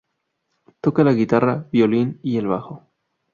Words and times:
Toca 0.81 1.03
la 1.03 1.13
guitarra, 1.13 1.67
violín 1.71 2.19
y 2.23 2.37
el 2.37 2.47
bajo. 2.47 2.87